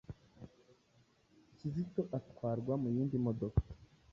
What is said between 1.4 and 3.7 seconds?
Kizito atwarwa mu yindi modoka